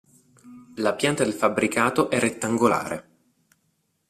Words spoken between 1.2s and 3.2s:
del fabbricato è rettangolare.